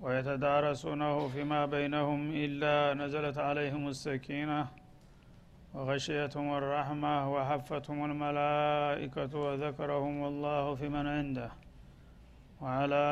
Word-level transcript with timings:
ويتدارسونه 0.00 1.28
فيما 1.28 1.66
بينهم 1.66 2.30
إلا 2.30 2.94
نزلت 2.94 3.38
عليهم 3.38 3.88
السكينة 3.88 4.68
وغشيتهم 5.74 6.54
الرحمة 6.54 7.32
وحفتهم 7.34 8.04
الملائكة 8.04 9.38
وذكرهم 9.38 10.24
الله 10.24 10.74
في 10.74 10.88
من 10.88 11.06
عنده 11.06 11.50
وعلى 12.60 13.02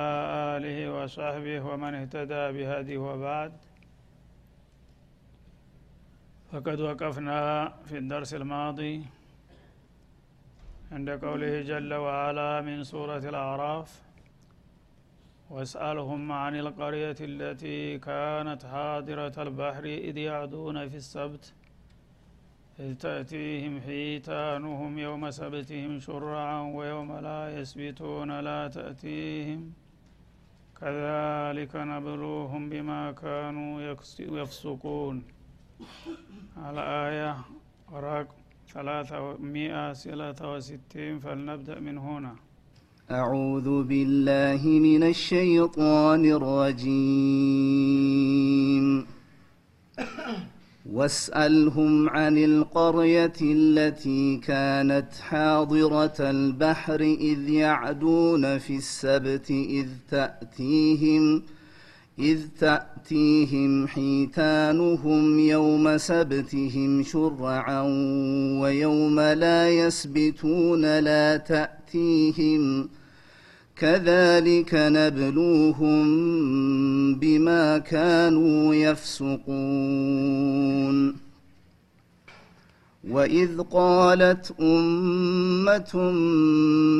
آله 0.56 0.78
وصحبه 0.97 1.61
ومن 1.61 1.94
اهتدى 1.94 2.44
بهديه 2.53 2.98
وبعد. 2.98 3.53
فقد 6.53 6.81
وقفنا 6.81 7.69
في 7.84 7.98
الدرس 7.98 8.34
الماضي 8.34 9.05
عند 10.92 11.11
قوله 11.11 11.62
جل 11.62 11.94
وعلا 11.94 12.61
من 12.61 12.84
سورة 12.84 13.19
الأعراف. 13.19 14.08
واسألهم 15.50 16.32
عن 16.32 16.54
القرية 16.56 17.16
التي 17.20 17.98
كانت 17.98 18.66
حاضرة 18.66 19.42
البحر 19.42 19.84
إذ 19.84 20.16
يعدون 20.16 20.88
في 20.88 20.96
السبت. 20.96 21.54
إذ 22.80 22.94
تأتيهم 22.94 23.80
حيتانهم 23.80 24.98
يوم 24.98 25.30
سبتهم 25.30 25.98
شرعا 25.98 26.60
ويوم 26.76 27.10
لا 27.19 27.60
يسبتون 27.60 28.41
لا 28.41 28.69
تأتيهم. 28.69 29.72
كذلك 30.80 31.72
نبلوهم 31.76 32.69
بما 32.69 33.12
كانوا 33.12 33.96
يفسقون. 34.19 35.16
الآية 36.70 37.36
رقم 37.92 38.38
ثلاثة 40.04 40.52
وستين 40.52 41.19
فلنبدأ 41.19 41.80
من 41.80 41.98
هنا. 41.98 42.47
أعوذ 43.11 43.83
بالله 43.83 44.67
من 44.69 45.03
الشيطان 45.03 46.25
الرجيم. 46.25 46.98
واسألهم 50.92 52.09
عن 52.09 52.39
القرية 52.39 53.33
التي 53.42 54.37
كانت 54.37 55.15
حاضرة 55.20 56.15
البحر 56.20 57.00
إذ 57.00 57.48
يعدون 57.48 58.59
في 58.59 58.77
السبت 58.77 59.50
إذ 59.50 59.88
تأتيهم 60.11 61.43
إذ 62.19 62.41
تأتيهم 62.61 63.87
حيتانهم 63.87 65.38
يوم 65.38 65.97
سبتهم 65.97 67.03
شرعا 67.03 67.82
ويوم 68.61 69.21
لا 69.21 69.71
يسبتون 69.71 70.99
لا 70.99 71.37
تأتيهم. 71.37 72.88
كذلك 73.78 74.71
نبلوهم 74.75 76.05
بما 77.15 77.78
كانوا 77.78 78.75
يفسقون. 78.75 80.49
وإذ 83.11 83.61
قالت 83.61 84.55
أمة 84.61 86.11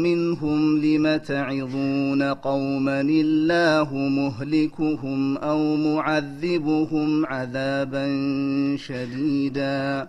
منهم 0.03 0.79
لم 0.79 1.17
تعظون 1.17 2.23
قوما 2.23 3.01
الله 3.01 3.95
مهلكهم 3.95 5.37
أو 5.37 5.77
معذبهم 5.77 7.27
عذابا 7.27 8.07
شديدا؟ 8.77 10.09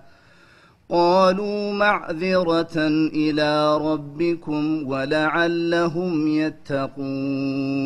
قالوا 0.89 1.73
معذرة 1.73 2.77
إلى 3.13 3.77
ربكم 3.77 4.87
ولعلهم 4.87 6.27
يتقون. 6.27 7.79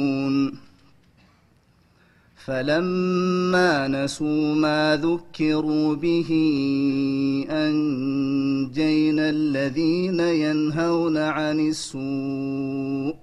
فلما 2.45 3.87
نسوا 3.87 4.55
ما 4.55 4.99
ذكروا 5.03 5.95
به 5.95 6.29
أنجينا 7.49 9.29
الذين 9.29 10.19
ينهون 10.19 11.17
عن 11.17 11.59
السوء 11.59 13.22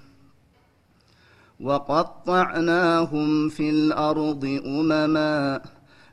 وقطعناهم 1.61 3.49
في 3.49 3.69
الأرض 3.69 4.61
أمما 4.65 5.61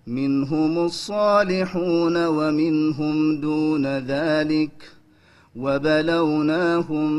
منهم 0.07 0.79
الصالحون 0.79 2.27
ومنهم 2.27 3.41
دون 3.41 3.87
ذلك 3.87 4.91
وبلوناهم 5.57 7.11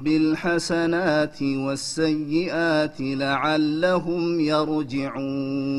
بالحسنات 0.00 1.42
والسيئات 1.42 2.96
لعلهم 3.00 4.40
يرجعون. 4.40 5.78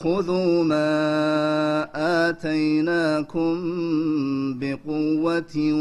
خذوا 0.00 0.64
ما 0.64 1.88
آتيناكم 2.28 3.54
بقوة 4.58 5.72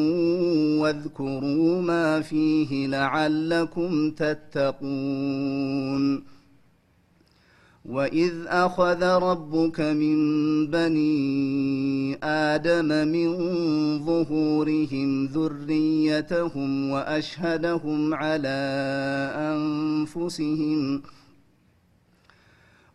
واذكروا 0.82 1.82
ما 1.82 2.22
فيه 2.22 2.88
لعلكم 2.88 4.12
تتقون 4.12 5.56
وإذ 7.86 8.34
أخذ 8.48 9.04
ربك 9.04 9.80
من 9.80 10.18
بني 10.68 12.18
آدم 12.24 13.08
من 13.08 13.30
ظهورهم 14.06 15.26
ذريتهم 15.26 16.90
وأشهدهم 16.90 18.14
على 18.14 18.58
أنفسهم 19.36 21.02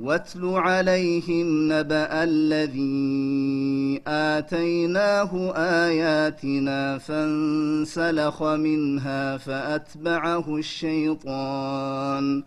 واتل 0.00 0.44
عليهم 0.44 1.72
نبأ 1.72 2.24
الذي 2.24 4.02
آتيناه 4.06 5.52
آياتنا 5.56 6.98
فانسلخ 6.98 8.42
منها 8.42 9.36
فأتبعه 9.36 10.56
الشيطان 10.56 12.42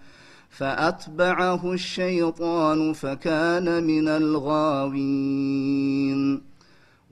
فأتبعه 0.49 1.73
الشيطان 1.73 2.93
فكان 2.93 3.83
من 3.83 4.07
الغاوين. 4.07 5.33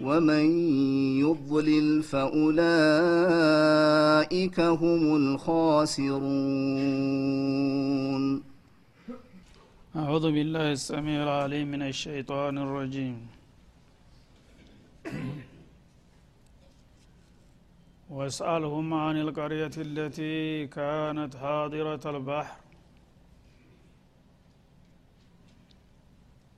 ومن 0.00 0.44
يضلل 1.20 2.02
فأولئك 2.02 2.60
هم 4.60 5.16
الخاسرون. 5.16 6.22
أعوذ 9.96 10.32
بالله 10.32 10.72
السميع 10.72 11.22
العليم 11.22 11.70
من 11.70 11.82
الشيطان 11.82 12.58
الرجيم. 12.58 13.26
واسألهم 18.10 18.94
عن 18.94 19.16
القرية 19.20 19.70
التي 19.76 20.66
كانت 20.66 21.36
حاضرة 21.36 22.00
البحر. 22.16 22.56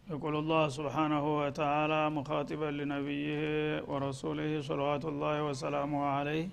يقول 0.08 0.36
الله 0.36 0.64
سبحانه 0.70 1.26
وتعالى 1.40 2.02
مخاطبا 2.10 2.70
لنبيه 2.72 3.42
ورسوله 3.84 4.52
صلوات 4.62 5.04
الله 5.06 5.36
وسلامه 5.44 6.02
عليه 6.08 6.48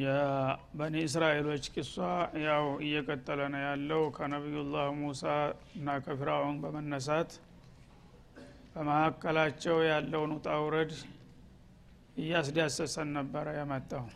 የበኒ 0.00 0.96
እስራኤሎች 1.06 1.64
ቂሷ 1.74 1.94
ያው 2.44 2.64
እየቀጠለ 2.84 3.40
ነው 3.54 3.62
ያለው 3.68 4.02
ከነቢዩላህ 4.16 4.86
ሙሳ 5.00 5.22
እና 5.78 5.96
ከፊራውን 6.04 6.58
በመነሳት 6.64 7.30
በመካከላቸው 8.74 9.76
ያለውን 9.90 10.32
ውጣ 10.36 10.48
ውረድ 10.64 10.92
እያስዳሰሰን 12.16 13.08
ነበረ 13.18 13.46
የመጣው 13.58 14.06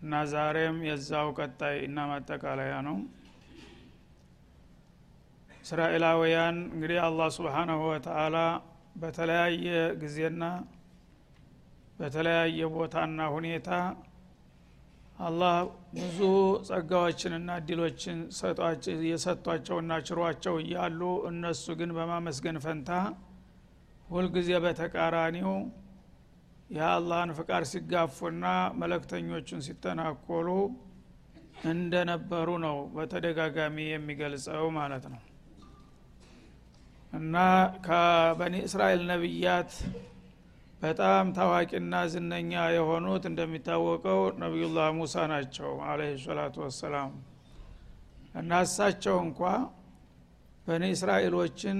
እና 0.00 0.18
ዛሬም 0.32 0.76
የዛው 0.86 1.28
ቀጣይ 1.38 1.76
እና 1.86 1.98
ማጠቃለያ 2.10 2.74
ነው። 2.88 2.96
እስራኤላውያን 5.62 6.58
እንግዲህ 6.66 6.98
አላህ 7.06 7.28
ስብሓናሁ 7.36 7.80
ወተአላ 7.88 8.36
በተለያየ 9.00 9.66
ጊዜና 10.00 10.44
በተለያየ 11.98 12.60
ቦታና 12.74 13.20
ሁኔታ 13.34 13.70
አላህ 15.18 15.54
ብዙ 15.94 16.18
ጸጋዎችንና 16.68 17.50
እድሎችን 17.60 18.18
የሰጧቸውና 19.08 19.92
ችሯቸው 20.08 20.56
እያሉ 20.62 21.00
እነሱ 21.30 21.74
ግን 21.80 21.90
በማመስገን 21.96 22.58
ፈንታ 22.64 22.90
ሁልጊዜ 24.08 24.50
በተቃራኒው 24.64 25.50
የአላህን 26.70 27.30
ፍቃድ 27.36 27.64
ሲጋፉና 27.70 28.46
መለክተኞቹን 28.80 29.60
ሲተናኮሉ 29.66 30.48
እንደነበሩ 31.70 32.48
ነው 32.64 32.76
በተደጋጋሚ 32.94 33.76
የሚገልጸው 33.88 34.66
ማለት 34.76 35.04
ነው። 35.12 35.22
እና 37.12 37.36
ከበኒ 37.86 38.54
እስራኤል 38.66 39.02
ነቢያት 39.10 39.72
በጣም 40.82 41.30
ታዋቂና 41.36 41.94
ዝነኛ 42.12 42.52
የሆኑት 42.74 43.24
እንደሚታወቀው 43.30 44.20
ነቢዩላህ 44.42 44.88
ሙሳ 44.98 45.24
ናቸው 45.32 45.70
አለህ 45.86 46.12
ሰላቱ 46.26 46.56
ወሰላም። 46.66 47.10
እና 48.34 48.60
እሳቸው 48.66 49.16
እንኳ 49.24 49.40
በኒ 50.66 50.84
እስራኤሎችን 50.94 51.78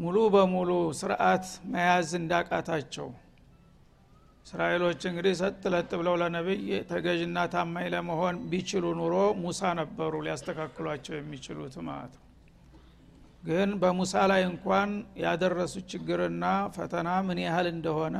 ሙሉ 0.00 0.16
በሙሉ 0.34 0.70
ስርዓት 0.98 1.44
መያዝ 1.72 2.10
እንዳቃታቸው። 2.18 3.08
እስራኤሎች 4.46 5.00
እንግዲህ 5.08 5.34
ሰጥ 5.40 5.62
ለጥ 5.72 5.90
ብለው 6.00 6.14
ለነቢይ 6.20 6.60
ተገዥና 6.90 7.38
ታማኝ 7.52 7.86
ለመሆን 7.94 8.36
ቢችሉ 8.50 8.84
ኑሮ 9.00 9.14
ሙሳ 9.42 9.70
ነበሩ 9.80 10.12
ሊያስተካክሏቸው 10.26 11.14
የሚችሉት 11.18 11.76
ማለት 11.88 12.14
ግን 13.42 13.70
በሙሳ 13.82 14.14
ላይ 14.30 14.42
እንኳን 14.48 14.90
ያደረሱት 15.24 15.84
ችግርና 15.92 16.44
ፈተና 16.74 17.10
ምን 17.28 17.38
ያህል 17.44 17.68
እንደሆነ 17.74 18.16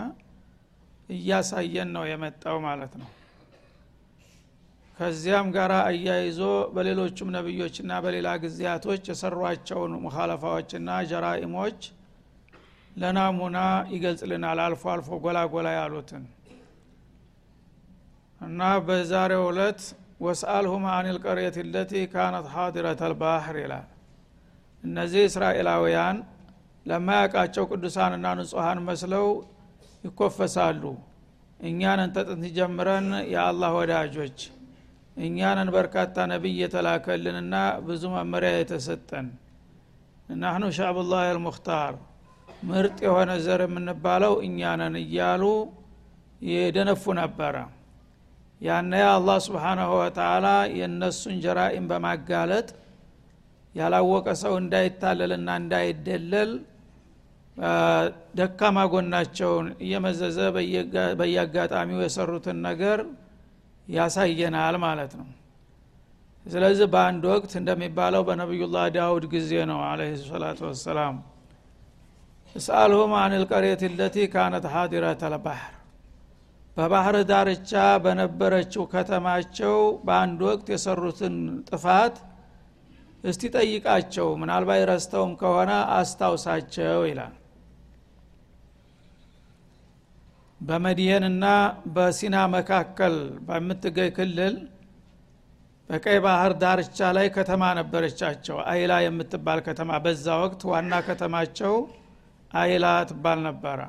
እያሳየን 1.09 1.91
ነው 1.97 2.05
የመጣው 2.11 2.59
ማለት 2.67 2.93
ነው 3.01 3.09
ከዚያም 5.01 5.47
ጋር 5.55 5.73
አያይዞ 5.81 6.41
በሌሎቹም 6.75 7.29
ነቢዮችና 7.37 7.93
በሌላ 8.05 8.29
ጊዜያቶች 8.43 9.05
የሰሯቸውን 9.11 9.93
ሙካለፋዎችና 10.03 10.99
ጀራኢሞች 11.11 11.79
ለናሙና 12.97 13.59
ይገልጽልናል። 13.95 14.61
አልፎ 14.65 14.83
አልፎ 14.95 15.19
ጎላ 15.25 15.39
ጎላ 15.55 15.69
ያሉትን 15.77 16.25
እና 18.41 18.61
በዛሬው 18.87 19.47
ዕለት 19.49 19.81
ወስአልሁም 20.21 20.85
አን 20.93 21.09
ልቀርየት 21.17 21.57
ለቲ 21.73 22.05
ካነት 22.13 22.47
ሀዲረት 22.55 23.01
አልባህር 23.07 23.57
ይላል። 23.63 23.89
እነዚህ 24.85 25.25
እስራኤላውያን 25.29 26.19
ለማያውቃቸው 26.87 27.65
ቅዱሳንና 27.73 28.27
ንጹሐን 28.39 28.81
መስለው 28.87 29.27
ይኮፈሳሉ። 30.05 30.83
እኛንን 31.61 32.11
ተጥንት 32.17 32.53
ጀምረን 32.57 33.09
የአላህ 33.35 33.73
ወዳጆች 33.81 34.39
እኛንን 35.17 35.69
በርካታ 35.75 36.17
ነቢይ 36.33 36.55
የተላከልንና 36.63 37.55
ብዙ 37.87 38.03
መመሪያ 38.15 38.53
የተሰጠን። 38.57 39.27
ናህኑ 40.43 40.65
ሻዕቡላህ 40.77 41.21
አልሙክታር 41.27 41.95
ምርጥ 42.63 42.99
የሆነ 43.07 43.31
ዘር 43.45 43.61
የምንባለው 43.67 44.35
እኛንን 44.47 44.95
እያሉ 45.03 45.43
የደነፉ 46.43 47.05
ነበረ። 47.21 47.55
ያነ 48.61 48.93
አላህ 49.13 49.39
ስብሓናሁ 49.47 49.91
ወተላ 50.01 50.47
የእነሱን 50.79 51.37
ጀራኢም 51.45 51.87
በማጋለጥ 51.91 52.69
ያላወቀ 53.75 54.29
ሰው 54.43 54.55
እንዳይታለልና 54.61 55.49
እንዳይደለል 55.63 56.51
ደካማ 58.39 58.79
ጎናቸውን 58.93 59.67
እየመዘዘ 59.85 60.39
በየአጋጣሚው 61.21 62.01
የሰሩትን 62.05 62.59
ነገር 62.69 63.01
ያሳየናል 63.89 64.77
ማለት 64.85 65.13
ነው። 65.21 65.29
ስለዚህ 66.47 66.87
በአንድ 66.93 67.25
ወቅት 67.33 67.53
እንደሚባለው 67.61 68.23
በነቢዩላህ 68.29 68.85
ዳውድ 68.95 69.25
ጊዜ 69.33 69.51
ነው 69.71 69.81
አለህ 69.89 70.13
ሰላቱ 70.29 70.61
ወሰላም። 70.69 71.17
እስአልሁም 72.55 73.13
አን 73.19 73.33
ልቀሬት 73.43 73.83
ለቲ 73.99 74.17
ካነት 74.33 74.65
ሀዲረት 74.75 75.21
አልባህር። 75.29 75.75
በባህር 76.77 77.17
ዳርቻ 77.31 77.71
በነበረችው 78.05 78.85
ከተማቸው 78.93 79.77
በአንድ 80.07 80.41
ወቅት 80.49 80.67
የሰሩትን 80.73 81.37
ጥፋት 81.69 82.17
እስቲ 83.25 83.43
ጠይቃቸው 83.57 84.29
ምናልባት 84.41 84.83
ረስተውም 84.91 85.33
ከሆነ 85.41 85.71
አስታውሳቸው 85.97 87.01
ይላል 87.09 87.35
በመድየንና 90.61 91.45
በሲና 91.95 92.37
መካከል 92.55 93.15
በምትገኝ 93.47 94.11
ክልል 94.17 94.57
በቀይ 95.91 96.19
ባህር 96.25 96.53
ዳርቻ 96.63 96.99
ላይ 97.17 97.27
ከተማ 97.37 97.63
ነበረቻቸው። 97.79 98.59
አይላ 98.73 98.93
የምትባል 99.05 99.61
ከተማ 99.69 99.91
በዛ 100.05 100.27
ወቅት 100.43 100.61
ዋና 100.71 100.93
ከተማቸው 101.07 101.75
አይላ 102.55 102.87
ትባል 103.11 103.39
ነበረ። 103.49 103.81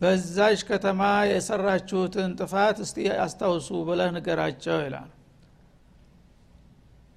በዛች 0.00 0.60
ከተማ 0.68 1.00
የሰራችሁትን 1.30 2.30
ጥፋት 2.40 2.78
እስቲ 2.84 2.96
አስታውሱ 3.24 3.68
ብለህ 3.88 4.10
ንገራቸው 4.16 4.78
ይላል። 4.86 5.10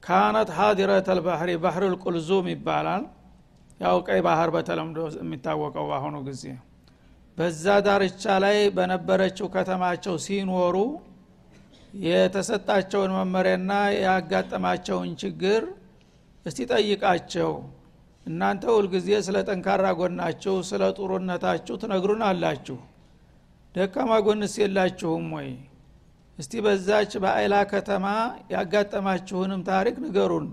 ካነት 0.04 0.50
ሀዲረት 0.58 1.08
አልባህሪ 1.14 1.52
ባህር 1.64 1.86
ልቁልዙም 1.94 2.48
ይባላል። 2.54 3.06
ያው 3.80 3.98
ቀይ 4.08 4.22
ባህር 4.28 4.50
በተለምዶ 4.56 5.00
የሚታወቀው 5.18 5.86
በአሁኑ 5.90 6.16
ጊዜ 6.28 6.44
በዛ 7.38 7.66
ዳርቻ 7.86 8.24
ላይ 8.44 8.58
በነበረችው 8.76 9.48
ከተማቸው 9.56 10.16
ሲኖሩ 10.24 10.76
የተሰጣቸውን 12.06 13.12
መመሪያና 13.18 13.72
ያጋጠማቸውን 14.06 15.12
ችግር 15.22 15.62
እስቲ 16.46 16.60
ጠይቃቸው። 16.72 17.52
እናንተ 18.26 18.64
ሁልጊዜ 18.76 19.10
ስለ 19.26 19.38
ጠንካራ 19.50 19.86
ጎናችሁ 20.00 20.56
ስለ 20.70 20.84
ጥሩነታችሁ 20.98 21.76
ትነግሩን 21.84 22.22
አላችሁ 22.30 22.78
ደካማ 23.76 24.12
ጎንስ 24.26 24.54
የላችሁም 24.62 25.26
ወይ? 25.36 25.50
እስቲ 26.38 26.54
በዛች 26.66 27.12
በአይላ 27.24 27.56
ከተማ 27.72 28.06
ያጋጠማችሁንም 28.54 29.62
ታሪክ 29.70 29.96
ንገሩን 30.04 30.48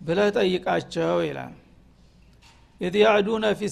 ብለህ 0.00 0.28
ጠይቃቸው 0.38 1.16
ይላል። 1.26 1.54
ኢድ 2.80 2.96
ያዕዱነ 3.04 3.44
ፊ 3.58 3.62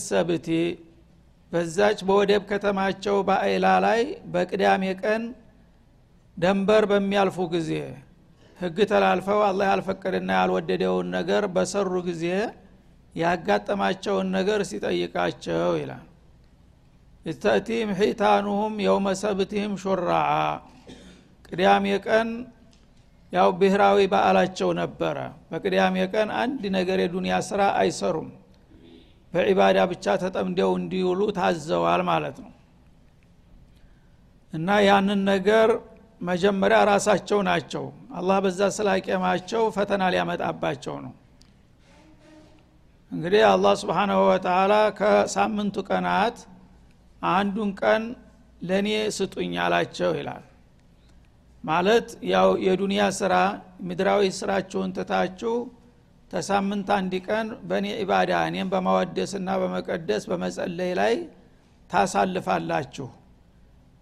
በዛች 1.54 1.98
በወደብ 2.06 2.42
ከተማቸው 2.50 3.16
በአይላ 3.26 3.66
ላይ 3.84 4.00
በቅዳሜ 4.32 4.84
ቀን 5.02 5.22
ደንበር 6.36 6.84
በሚያልፉ 6.90 7.36
ጊዜ 7.52 7.70
ህግ 8.58 8.78
ተላልፈው 8.90 9.40
አላህ 9.48 9.66
ያልፈቀደና 9.70 10.30
ያልወደደውን 10.38 11.06
ነገር 11.16 11.44
በሰሩ 11.54 11.92
ጊዜ 12.08 12.24
ያጋጠማቸውን 13.14 14.28
ነገር 14.36 14.60
ሲጠይቃቸው 14.70 15.72
ይላል። 15.80 16.04
እተእቲም 17.26 17.90
ሒታኑሁም 18.00 18.74
የውመ 18.86 19.08
ሰብትህም 19.22 19.74
ሹራዓ። 19.82 20.30
ቅዳሜ 21.48 21.86
ቀን 22.06 22.28
ያው 23.32 23.50
ብሔራዊ 23.60 24.00
በዓላቸው 24.12 24.70
ነበረ። 24.80 25.16
በቅዳሜ 25.50 25.96
ቀን 26.14 26.28
አንድ 26.42 26.64
ነገር 26.76 26.98
የዱንያ 27.04 27.36
ስራ 27.48 27.62
አይሰሩም 27.80 28.28
በዒባዳ 29.34 29.78
ብቻ 29.90 30.06
ተጠምደው 30.22 30.70
እንዲውሉ 30.78 31.20
ታዘዋል 31.38 32.02
ማለት 32.10 32.36
ነው። 32.44 32.50
እና 34.52 34.68
ያንን 34.86 35.20
ነገር 35.30 35.68
መጀመሪያ 36.20 36.78
ራሳቸው 36.90 37.38
ናቸው። 37.48 37.84
አላህ 38.18 38.36
በዛ 38.44 38.60
ስላቄማቸው 38.76 39.62
ፈተና 39.76 40.02
ሊያመጣባቸው 40.14 40.96
ነው። 41.04 41.12
እንግዲህ 43.10 43.42
አላህ 43.50 43.72
ስብሓናሁ 43.80 44.20
ወተላ 44.28 44.74
ከሳምንቱ 44.98 45.76
ቀናት 45.88 46.36
አንዱን 47.22 47.70
ቀን 47.80 48.02
ለእኔ 48.60 48.88
ስጡኝ 49.16 49.54
አላቸው 49.64 50.10
ይላል። 50.18 50.44
ማለት 51.64 52.08
ያው 52.32 52.48
የዱንያ 52.66 53.02
ስራ 53.18 53.34
ምድራዊ 53.88 54.22
ስራችሁን 54.38 54.90
ትታችሁ 54.96 55.54
ተሳምንት 56.34 56.88
አንድ 56.94 57.12
ቀን 57.26 57.48
በእኔ 57.68 57.86
ኢባዳ 58.02 58.30
እኔም 58.48 58.68
በማወደስና 58.72 59.50
በመቀደስ 59.60 60.24
በመጸለይ 60.30 60.90
ላይ 61.00 61.14
ታሳልፋላችሁ። 61.90 63.06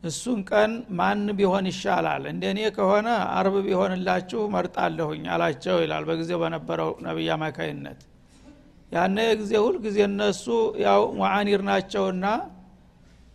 እሱን 0.02 0.38
ቀን 0.50 0.70
ማን 0.98 1.20
ቢሆን 1.38 1.66
ይሻላል? 1.70 2.22
እንደ 2.30 2.44
እኔ 2.52 2.60
ከሆነ 2.76 3.08
አርብ 3.36 3.56
ቢሆንላችሁ 3.66 4.40
መርጣለሁኝ 4.54 5.24
አላቸው 5.34 5.76
ይላል 5.84 6.04
በጊዜው 6.08 6.40
በነበረው 6.42 6.90
ነቢይ 7.06 7.28
አማካይነት። 7.36 8.00
ያነ 8.92 9.18
ጊዜ 9.40 9.52
ሁልጊዜ 9.64 9.98
እነሱ 10.08 10.46
ያው 10.86 11.02
ሙዓኒር 11.18 11.60
ናቸውና 11.68 12.24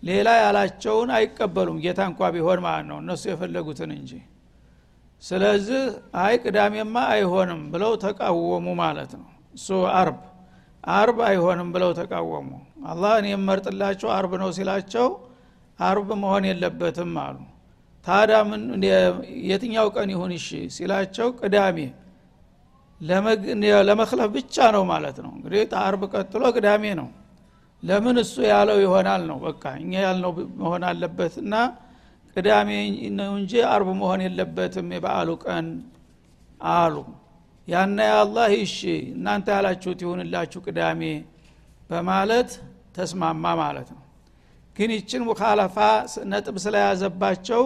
ሌላ 0.03 0.29
ያላቸውን 0.43 1.11
አይቀበሉም። 1.17 1.77
ጌታ 1.85 2.01
እንኳ 2.11 2.29
ቢሆን 2.35 2.59
ማለት 2.65 2.85
ነው 2.91 2.99
እነሱ 3.03 3.23
የፈለጉትን 3.31 3.93
እንጂ 3.97 4.11
ስለዚህ 5.24 5.83
አይ 6.24 6.33
ቅዳሜማ 6.43 6.95
አይሆንም 7.13 7.62
ብለው 7.71 7.93
ተቃወሙ 8.03 8.67
ማለት 8.81 9.12
ነው። 9.19 9.27
እሱ 9.55 9.67
አርብ 9.97 10.19
አርብ 10.93 11.17
አይሆንም 11.29 11.69
ብለው 11.75 11.91
ተቃወሙ። 12.00 12.50
አላህ 12.88 13.13
እኔ 13.21 13.27
የመርጥላቸው 13.33 14.09
አርብ 14.17 14.33
ነው 14.41 14.50
ሲላቸው 14.57 15.07
አርብ 15.79 16.09
መሆን 16.21 16.43
የለበትም 16.50 17.15
አሉ። 17.24 17.38
ታዲያ 18.05 18.38
ምን 18.50 18.62
የትኛው 19.47 19.88
ቀን 19.95 20.09
ይሁን 20.13 20.31
እሺ 20.38 20.47
ሲላቸው 20.75 21.27
ቅዳሜ 21.39 21.77
ለመክለፍ 23.81 24.29
ብቻ 24.36 24.55
ነው 24.75 24.83
ማለት 24.91 25.17
ነው። 25.24 25.31
እንግዲህ 25.38 25.63
አርብ 25.81 26.03
ቀጥሎ 26.13 26.43
ቅዳሜ 26.55 26.83
ነው። 27.01 27.09
ለምን 27.83 28.15
እሱ 28.21 28.36
ያለው 28.51 28.77
ይሆናል 28.83 29.21
ነው 29.29 29.38
በቃ 29.43 29.63
እኛ 29.81 29.91
ያልነው 30.05 30.31
መሆን 30.62 30.83
አለበት 30.89 31.33
እና 31.43 31.53
ቅዳሜ 32.38 32.70
ነው 33.17 33.32
እንጂ 33.38 33.51
አርብ 33.70 33.88
መሆን 34.00 34.22
የለበትም 34.25 34.89
የበዓሉ 34.96 35.29
ቀን 35.46 35.67
አሉ። 36.72 36.96
ያና 37.67 37.98
የአላህ 38.08 38.51
እሺ 38.60 38.77
እናንተ 39.12 39.48
ያላችሁት 39.56 40.00
ይሁንላችሁ 40.03 40.60
ቅዳሜ 40.65 41.01
በማለት 41.89 42.50
ተስማማ 42.98 43.46
ማለት 43.62 43.89
ነው። 43.96 44.03
ግን 44.75 44.91
ይችን 44.96 45.22
ሙካለፋ 45.27 45.77
ነጥብ 46.32 46.58
ስለያዘባቸው 46.65 47.63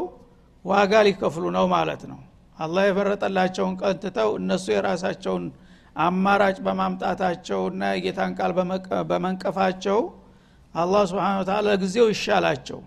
ዋጋ 0.65 0.93
ሊከፍሉ 1.07 1.43
ነው 1.57 1.65
ማለት 1.73 2.03
ነው። 2.11 2.19
አላህ 2.57 2.83
የፈረጠላቸውን 2.87 3.75
ቀን 3.81 3.99
ትተው 4.03 4.31
እነሱ 4.39 4.65
የራሳቸውን 4.73 5.45
አማራጭ 5.99 6.57
በማምጣታቸውና 6.65 7.83
የጌታን 7.93 8.33
ቃል 8.39 8.51
በመንቀፋቸው 9.09 9.99
አላህ 10.75 11.01
ስብን 11.09 11.23
ታላ 11.49 11.65
ለጊዜው 11.67 12.07
ይሻላቸው 12.13 12.79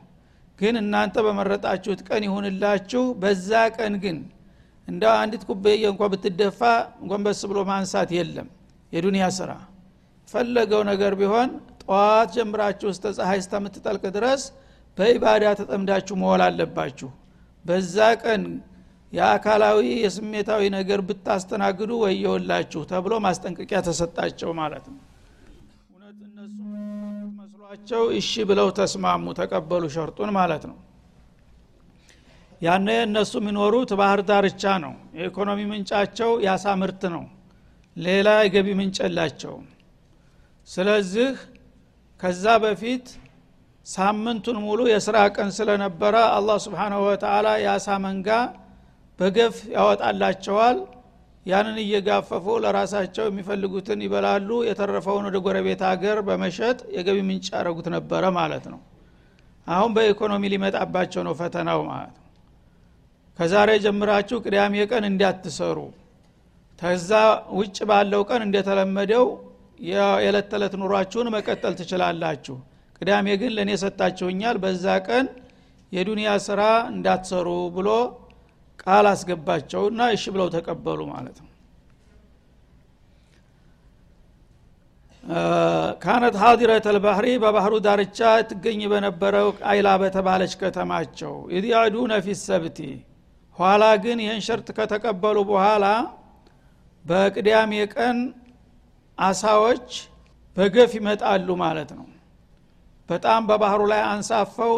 ግን 0.58 0.74
እናንተ 0.80 1.16
በመረጣችሁት 1.26 2.00
ቀን 2.08 2.22
ይሁንላችሁ። 2.26 3.04
በዛ 3.22 3.50
ቀን 3.76 3.94
ግን 4.04 4.18
እንደ 4.88 5.04
አንዲት 5.20 5.42
ኩበየ 5.48 5.84
እንኳ 5.92 6.02
ብትደፋ 6.12 6.60
ጎንበስ 7.10 7.40
ብሎ 7.50 7.58
ማንሳት 7.70 8.10
የለም። 8.16 8.48
የዱንያ 8.92 9.24
ስራ 9.38 9.50
ፈለገው 10.28 10.82
ነገር 10.90 11.12
ቢሆን 11.20 11.48
ጠዋት 11.82 12.28
ጀምራችሁ 12.36 12.88
እስተ 12.94 13.06
ፀሐይ 13.16 13.40
እስከምትጠልቅ 13.42 14.04
ድረስ 14.16 14.42
በኢባዳ 14.98 15.44
ተጠምዳችሁ 15.60 16.14
መዋል 16.20 16.42
አለባችሁ። 16.46 17.08
በዛ 17.64 17.96
ቀን 18.22 18.42
የአካላዊ 19.12 19.80
የስሜታዊ 20.04 20.62
ነገር 20.76 21.00
ብታስተናግዱ 21.08 21.90
ወየውላችሁ 22.04 22.80
ተብሎ 22.90 23.14
ማስጠንቀቂያ 23.26 23.80
ተሰጣቸው 23.88 24.50
ማለት 24.60 24.86
ነው 24.92 24.98
መስሏቸው 27.86 28.04
እሺ 28.18 28.32
ብለው 28.48 28.68
ተስማሙ 28.76 29.24
ተቀበሉ 29.38 29.84
ሸርጡን 29.94 30.30
ማለት 30.36 30.62
ነው። 30.70 30.76
ያነ 32.60 32.88
እነሱ 33.06 33.32
የሚኖሩት 33.40 33.90
ባህር 34.00 34.20
ዳርቻ 34.28 34.62
ነው። 34.84 34.92
የኢኮኖሚ 35.18 35.60
ምንጫቸው 35.70 36.30
ያሳ 36.46 36.64
ምርት 36.80 37.02
ነው። 37.14 37.24
ሌላ 37.96 38.28
የገቢ 38.40 38.68
ምንጭ 38.78 38.96
የላቸውም። 39.04 39.66
ስለዚህ 40.68 41.30
ከዛ 42.20 42.44
በፊት 42.64 43.06
ሳምንቱን 43.86 44.58
ሙሉ 44.64 44.80
የስራ 44.92 45.16
ቀን 45.36 45.50
ስለነበረ 45.58 46.14
አላህ 46.36 46.56
ስብሓናሁ 46.66 47.00
ወተላ 47.08 47.46
የአሳ 47.64 47.88
መንጋ 48.06 48.28
በገፍ 49.18 49.56
ያወጣላቸዋል 49.76 50.78
ያንን 51.46 51.76
እየጋፈፉ 51.82 52.44
ለራሳቸው 52.64 53.24
የሚፈልጉትን 53.28 54.02
ይበላሉ። 54.04 54.50
የተረፈውን 54.68 55.24
ወደ 55.28 55.38
ጎረቤት 55.46 55.82
ሀገር 55.88 56.18
በመሸጥ 56.28 56.78
የገቢ 56.96 57.18
ምንጭ 57.28 57.46
ያደረጉት 57.54 57.88
ነበረ 57.96 58.24
ማለት 58.38 58.66
ነው። 58.72 58.80
አሁን 59.66 59.90
በኢኮኖሚ 59.96 60.44
ሊመጣባቸው 60.52 61.22
ነው 61.26 61.34
ፈተናው 61.40 61.80
ማለት 61.90 62.14
ነው። 62.14 62.22
ከዛሬ 63.38 63.70
ጀምራችሁ 63.84 64.38
ቅዳሜ 64.44 64.74
ቀን 64.90 65.04
እንዲያትሰሩ 65.10 65.78
ከዛ 66.78 67.10
ውጭ 67.58 67.76
ባለው 67.90 68.22
ቀን 68.30 68.40
እንደተለመደው 68.46 69.24
የዕለት 69.88 70.46
ተዕለት 70.50 70.74
ኑሯችሁን 70.80 71.28
መቀጠል 71.34 71.72
ትችላላችሁ። 71.80 72.56
ቅዳሜ 72.98 73.26
ግን 73.40 73.52
ለእኔ 73.56 73.70
ሰጣችሁኛል። 73.82 74.56
በዛ 74.64 74.86
ቀን 75.06 75.26
የዱንያ 75.92 76.30
ስራ 76.46 76.60
እንዳትሰሩ 76.92 77.48
ብሎ 77.76 77.88
ቃል 78.86 79.06
አስገባቸውና 79.10 80.00
እሺ 80.14 80.24
ብለው 80.34 80.48
ተቀበሉ 80.54 81.00
ማለት 81.12 81.36
ነው። 81.42 81.50
ካነት 86.02 86.34
ሀዲረት 86.40 86.86
አልባህሪ 86.90 87.26
በባህሩ 87.42 87.74
ዳርቻ 87.84 88.18
ትገኝ 88.50 88.80
በነበረው 88.92 89.48
አይላ 89.70 89.88
በተባለች 90.02 90.52
ከተማቸው 90.62 91.34
ኢድ 91.56 91.66
ያዕዱነ 91.72 92.12
ሰብቲ። 92.42 92.78
ኋላ 93.56 93.84
ግን 94.04 94.18
ይህን 94.24 94.40
ሸርጥ 94.46 94.68
ከተቀበሉ 94.78 95.36
በኋላ 95.50 95.84
በቅዳሜ 97.04 97.72
ቀን 97.94 98.18
አሳዎች 99.18 99.88
በገፍ 100.56 100.92
ይመጣሉ 100.98 101.48
ማለት 101.62 101.90
ነው። 101.98 102.06
በጣም 103.08 103.40
በባህሩ 103.48 103.80
ላይ 103.92 104.02
አንሳፈው 104.12 104.72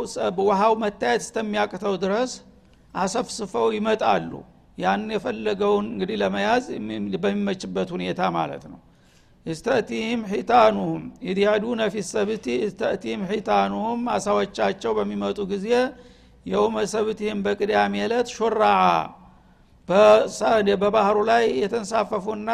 ውሃው 0.46 0.74
መታየት 0.82 1.22
እስተሚያቅተው 1.24 1.94
ድረስ 2.04 2.32
አሰፍስፈው 2.96 3.66
ይመጣሉ። 3.76 4.30
ያን 4.78 5.04
የፈለገውን 5.14 5.86
እንግዲህ 5.92 6.16
ለመያዝ 6.22 6.64
በሚመችበት 7.22 7.88
ሁኔታ 7.94 8.20
ማለት 8.36 8.64
ነው። 8.72 8.80
እስተእቲህም 9.46 10.20
ሒታኑሁም 10.30 11.02
ኢድያዱነ 11.28 11.82
ፊ 11.92 12.02
ሰብቲ 12.08 12.46
እስተእቲህም 12.66 13.22
ሒታኑሁም 13.30 14.00
አሳዎቻቸው 14.14 14.92
በሚመጡ 14.98 15.38
ጊዜ 15.52 15.68
የውመ 16.46 16.76
ሰብትህም 16.92 17.38
በቅዳሜ 17.46 17.94
ዕለት 18.06 18.28
ሹራዓ 18.36 18.80
በባህሩ 20.82 21.16
ላይ 21.30 21.44
የተንሳፈፉና 21.62 22.50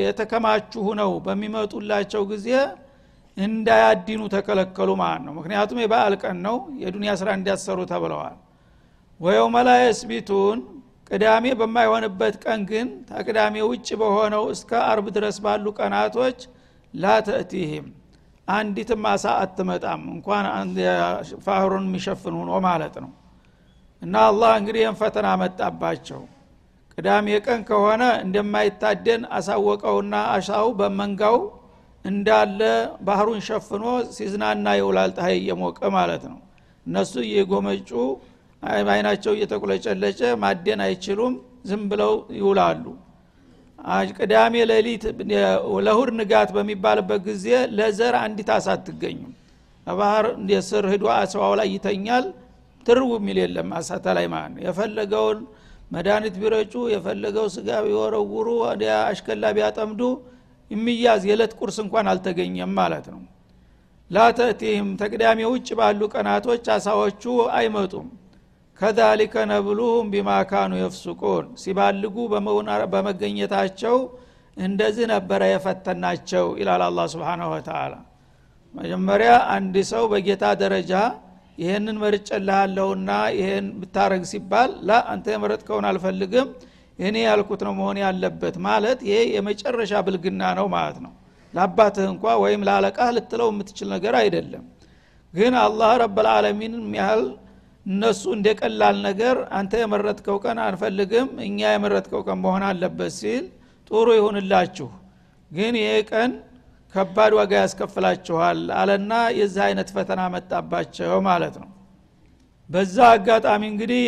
የተከማቹ 0.00 0.72
ሁነው 0.86 1.10
በሚመጡላቸው 1.26 2.22
ጊዜ 2.32 2.48
እንዳያዲኑ 3.36 4.22
ተከለከሉ 4.34 4.90
ማለት 5.02 5.22
ነው። 5.26 5.34
ምክንያቱም 5.38 5.80
የበዓል 5.82 6.14
ቀን 6.22 6.38
ነው 6.46 6.56
የዱንያ 6.82 7.12
ስራ 7.20 7.28
እንዲያሰሩ 7.38 7.78
ተብለዋል 7.92 8.36
ወየውመ 9.20 9.56
ላ 9.66 9.70
የስቢቱን። 9.80 10.58
ቅዳሜ 11.10 11.44
በማይሆንበት 11.60 12.34
ቀን 12.44 12.60
ግን 12.70 12.88
ከቅዳሜ 13.08 13.54
ውጭ 13.70 13.88
በሆነው 14.00 14.44
እስከ 14.52 14.70
አርብ 14.90 15.06
ድረስ 15.16 15.36
ባሉ 15.44 15.64
ቀናቶች 15.78 16.38
ላተእቲህም 16.94 17.86
አንዲትም 18.48 19.02
አሳ 19.10 19.24
አትመጣም። 19.42 20.02
እንኳን 20.14 20.44
ፋህሩን 21.44 21.84
የሚሸፍን 21.88 22.34
ሆኖ 22.40 22.52
ማለት 22.66 22.94
ነው። 23.04 23.10
እና 24.02 24.14
አላህ 24.28 24.52
እንግዲህ 24.60 24.82
ይህን 24.84 24.96
ፈተና 25.00 25.28
መጣባቸው። 25.42 26.20
ቅዳሜ 26.94 27.26
ቀን 27.46 27.60
ከሆነ 27.68 28.02
እንደማይታደን 28.24 29.22
አሳወቀውና 29.36 30.14
አሻው 30.34 30.68
በመንጋው 30.80 31.38
እንዳለ 32.04 32.60
ባህሩን 33.02 33.40
ሸፍኖ 33.46 33.84
ሲዝናና 34.14 34.66
ይውላል። 34.78 35.10
ፀሐይ 35.16 35.36
እየሞቀ 35.40 35.80
ማለት 35.96 36.22
ነው። 36.30 36.38
እነሱ 36.86 37.12
እየጎመጩ 37.26 37.90
አይናቸው 38.62 39.32
እየተቁለጨለጨ 39.36 40.20
ማደን 40.42 40.80
አይችሉም 40.86 41.34
ዝም 41.68 41.82
ብለው 41.90 42.12
ይውላሉ። 42.38 42.84
ቅዳሜ 44.18 44.54
ሌሊት 44.70 45.04
ለሁድ 45.86 46.10
ንጋት 46.18 46.50
በሚባልበት 46.56 47.20
ጊዜ 47.28 47.46
ለዘር 47.76 48.14
አንዲት 48.20 48.50
አሳ 48.56 48.68
አትገኙም 48.76 49.32
ባህር 49.86 50.26
ስር 50.66 50.84
ህዶ 50.92 51.04
አስዋው 51.14 51.52
ላይ 51.60 51.68
ይተኛል። 51.74 52.26
ትርው 52.86 53.10
የሚል 53.16 53.38
የለም 53.42 53.70
አሳተ 53.78 54.06
ላይ 54.16 54.26
ማለት 54.32 54.52
ነው። 54.54 54.62
የፈለገውን 54.66 55.38
መድኃኒት 55.94 56.34
ቢረጩ 56.42 56.74
የፈለገው 56.92 57.46
ስጋ 57.54 57.68
ቢወረውሩ 57.86 58.48
አሽከላ 59.00 59.44
ቢያጠምዱ 59.56 60.02
የሚያዝ 60.70 61.22
የዕለት 61.28 61.52
ቁርስ 61.60 61.78
እንኳን 61.84 62.08
አልተገኘም 62.12 62.72
ማለት 62.80 63.06
ነው። 63.14 63.20
ላተእቲህም 64.10 64.88
ተቅዳሜ 65.00 65.40
ውጭ 65.52 65.68
ባሉ 65.78 66.00
ቀናቶች 66.14 66.64
አሳዎቹ 66.74 67.24
አይመጡም 67.56 68.06
ከዛሊከ 68.80 69.34
ነብሉሁም 69.50 70.06
ቢማካኑ 70.12 70.72
የፍሱቁን። 70.78 71.46
ሲባልጉ 71.62 72.16
በመገኘታቸው 72.92 73.96
እንደዚህ 74.56 75.06
ነበረ 75.12 75.42
የፈተናቸው 75.50 76.46
ይላል 76.60 76.82
አላ 76.86 77.00
ስብን 77.12 77.42
ወተላ 77.52 77.92
መጀመሪያ 78.74 79.30
አንድ 79.54 79.76
ሰው 79.90 80.02
በጌታ 80.12 80.44
ደረጃ 80.62 80.92
ይህንን 81.58 81.96
መርጨልሃለሁና 82.02 83.10
ይህን 83.36 83.66
ብታረግ 83.80 84.22
ሲባል 84.30 84.70
ላ 84.88 84.98
አንተ 85.12 85.26
የመረጥከውን 85.34 85.86
አልፈልግም 85.90 86.48
እኔ 86.98 87.16
ያልኩት 87.26 87.60
ነው 87.66 87.72
መሆን 87.78 87.98
ያለበት 88.04 88.56
ማለት 88.66 88.98
ይሄ 89.08 89.18
የመጨረሻ 89.34 89.92
ብልግና 90.06 90.42
ነው 90.58 90.66
ማለት 90.74 90.98
ነው። 91.04 91.12
ለአባትህ 91.54 92.06
እንኳ 92.12 92.24
ወይም 92.42 92.64
ለአለቃህ 92.68 93.08
ልትለው 93.16 93.48
የምትችል 93.52 93.88
ነገር 93.94 94.14
አይደለም። 94.20 94.64
ግን 95.34 95.54
አላህ 95.64 95.90
ረብልዓለሚን 96.02 96.74
ያህል 96.98 97.24
እነሱ 97.86 98.22
እንደ 98.36 98.48
ቀላል 98.60 98.96
ነገር 99.06 99.36
አንተ 99.58 99.72
የመረጥከው 99.80 100.36
ቀን 100.44 100.58
አንፈልግም 100.64 101.28
እኛ 101.46 101.58
የመረጥከው 101.70 102.22
ቀን 102.26 102.38
መሆን 102.44 102.64
አለበት 102.68 103.12
ሲል 103.18 103.44
ጥሩ 103.90 104.06
ይሁንላችሁ። 104.18 104.88
ግን 105.50 105.74
ይሄ 105.80 105.92
ቀን 106.10 106.32
ከባድ 106.94 107.32
ዋጋ 107.38 107.52
ያስከፍላችኋል 107.60 108.60
አለና 108.80 109.12
የዚህ 109.38 109.62
አይነት 109.66 109.88
ፈተና 109.96 110.20
መጣባቸው 110.34 111.12
ማለት 111.28 111.54
ነው። 111.62 111.68
በዛ 112.70 112.96
አጋጣሚ 113.14 113.62
እንግዲህ 113.70 114.02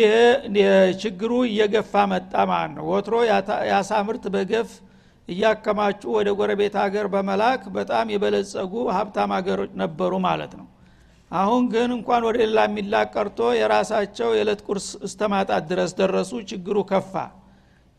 ችግሩ 1.01 1.31
እየገፋ 1.47 2.03
መጣ 2.13 2.33
ማለት 2.51 2.73
ነው። 2.77 2.85
ወትሮ 2.91 3.15
የአሳ 3.69 3.91
ምርት 4.07 4.25
በገፍ 4.35 4.69
እያከማቹ 5.27 6.01
ወደ 6.15 6.29
ጎረቤት 6.39 6.75
ሀገር 6.83 7.05
በመላክ 7.13 7.61
በጣም 7.75 8.05
የበለጸጉ 8.13 8.73
ሀብታም 8.95 9.33
ሀገሮች 9.37 9.71
ነበሩ 9.81 10.13
ማለት 10.25 10.53
ነው 10.59 10.65
አሁን 11.33 11.63
ግን 11.73 11.89
እንኳን 11.95 12.23
ወደ 12.27 12.37
ሌላ 12.43 12.59
የሚላቅ 12.67 13.05
ቀርቶ 13.15 13.39
የራሳቸው 13.59 14.29
የዕለት 14.35 14.61
ቁርስ 14.67 14.87
እስተማጣት 15.07 15.63
ድረስ 15.71 15.91
ደረሱ 15.99 16.31
ችግሩ 16.49 16.77
ከፋ። 16.89 17.13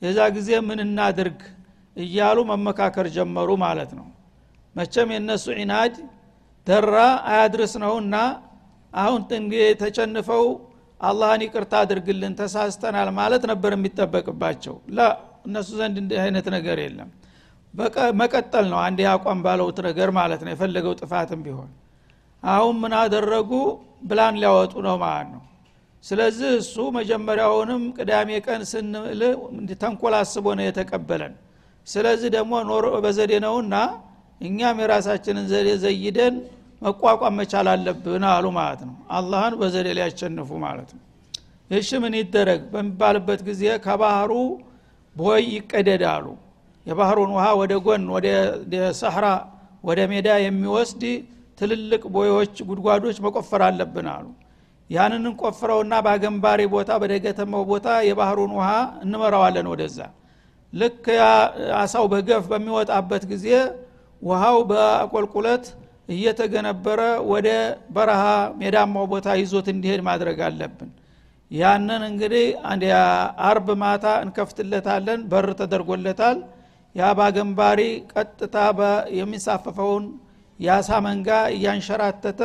የዛ 0.02 0.18
ጊዜ 0.36 0.50
ምን 0.68 0.80
እናድርግ 0.84 1.40
እያሉ 1.96 2.38
መመካከር 2.50 3.06
ጀመሩ 3.16 3.50
ማለት 3.64 3.90
ነው። 3.98 4.06
መቸም 4.76 5.10
የእነሱ 5.14 5.44
ዒናድ 5.58 5.94
ደራ 6.66 6.94
አያድርስ 7.30 7.74
ነውና 7.82 8.14
አሁን 8.92 9.20
ተጨንፈው 9.82 10.44
አላህን 11.00 11.42
ይቅርታ 11.44 11.74
አድርግልን 11.84 12.34
ተሳስተናል 12.38 13.08
ማለት 13.18 13.42
ነበር 13.50 13.72
የሚጠበቅባቸው። 13.76 14.76
ላ 14.96 15.08
እነሱ 15.46 15.70
ዘንድ 15.80 15.96
እንዲህ 16.02 16.18
አይነት 16.24 16.46
ነገር 16.56 16.78
የለም። 16.84 17.08
መቀጠል 18.20 18.66
ነው 18.72 18.78
አንድ 18.84 19.00
አቋም 19.12 19.40
ባለውት 19.46 19.78
ነገር 19.88 20.10
ማለት 20.18 20.42
ነው። 20.44 20.52
የፈለገው 20.52 20.94
ጥፋትም 21.00 21.40
ቢሆን 21.46 21.70
አሁን 22.52 22.74
ምን 22.82 22.92
አደረጉ? 23.00 23.50
ብላን 24.08 24.34
ሊያወጡ 24.40 24.74
ነው 24.86 24.96
ማለት 25.02 25.28
ነው። 25.34 25.42
ስለዚህ 26.04 26.48
እሱ 26.60 26.74
መጀመሪያውንም 26.96 27.82
ቅዳሜ 27.96 28.30
ቀን 28.46 28.62
ስንል 28.70 29.20
ተንኮል 29.82 30.14
አስቦ 30.18 30.46
ነው 30.58 30.64
የተቀበለን። 30.66 31.34
ስለዚህ 31.86 32.28
ደግሞ 32.36 32.52
ኖሮ 32.68 32.86
በዘዴ 33.04 33.32
ነውና 33.44 33.74
እኛም 34.40 34.76
የራሳችንን 34.82 35.46
ዘዴ 35.52 35.68
ዘይደን 35.84 36.34
መቋቋም 36.82 37.34
መቻል 37.40 37.66
አለብን 37.72 38.24
አሉ 38.30 38.46
ማለት 38.58 38.80
ነው። 38.88 38.96
አላህን 39.16 39.54
በዘዴ 39.60 39.88
ሊያሸንፉ 39.98 40.50
ማለት 40.64 40.90
ነው። 40.96 41.02
እሺ 41.70 41.90
ምን 42.02 42.14
ይደረግ? 42.20 42.60
በሚባልበት 42.72 43.40
ጊዜ 43.48 43.62
ከባህሩ 43.84 44.32
ቦይ 45.16 45.44
ይቀደዳሉ። 45.56 46.26
የባህሩን 46.86 47.30
ውሃ 47.36 47.46
ወደ 47.60 47.72
ጎን 47.86 48.04
ወደ 48.14 48.26
ሰሕራ 49.00 49.26
ወደ 49.84 50.00
ሜዳ 50.10 50.28
የሚወስድ 50.44 51.02
ትልልቅ 51.58 52.02
ቦዮች 52.14 52.54
ጉድጓዶች 52.68 53.18
መቆፈር 53.24 53.62
አለብን 53.66 54.08
አሉ። 54.14 54.26
ያንን 54.90 55.24
ቆፍረውና 55.42 55.94
በአገንባሪ 56.04 56.60
ቦታ 56.72 56.90
በደገተማው 57.02 57.62
ቦታ 57.70 57.88
የባህሩን 58.08 58.52
ውሃ 58.58 58.70
እንመራዋለን 59.04 59.68
ወደዛ። 59.72 59.98
ልክ 60.72 61.04
አሳው 61.80 62.04
በገፍ 62.12 62.44
በሚወጣበት 62.50 63.24
ጊዜ 63.32 63.46
ውሃው 64.22 64.58
በአቆልቁለት 64.70 65.64
እየተገነበረ 66.08 67.00
ወደ 67.30 67.48
በረሃ 67.94 68.22
ሜዳማው 68.60 69.06
ቦታ 69.12 69.28
ይዞት 69.40 69.66
እንዲሄድ 69.74 70.00
ማድረግ 70.08 70.38
አለብን። 70.48 70.90
ያንን 71.50 72.02
እንግዲህ 72.10 72.44
አርብ 73.48 73.68
ማታ 73.82 74.06
እንከፍትለታለን። 74.24 75.20
በር 75.32 75.48
ተደርጎለታል። 75.60 76.38
ያ 76.94 77.04
ባገንባሪ 77.18 77.80
ቀጥታ 78.12 78.56
የሚሳፈፈውን 79.18 80.04
የአሳ 80.60 80.90
መንጋ 81.06 81.28
እያንሸራተተ 81.54 82.40